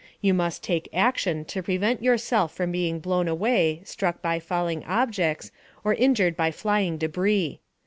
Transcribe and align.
You 0.19 0.33
must 0.33 0.63
take 0.63 0.89
action 0.95 1.45
to 1.45 1.61
protect 1.61 2.01
yourself 2.01 2.51
from 2.55 2.71
being 2.71 2.97
blown 2.97 3.27
away, 3.27 3.81
struck 3.85 4.19
by 4.19 4.39
falling 4.39 4.83
objects, 4.85 5.51
or 5.83 5.93
injured 5.93 6.35
by 6.35 6.49
flying 6.49 6.97
debris. 6.97 7.59